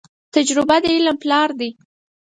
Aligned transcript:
تجربه 0.33 0.77
د 0.83 0.85
علم 0.95 1.15
پلار 1.23 1.49
دي. 1.59 1.69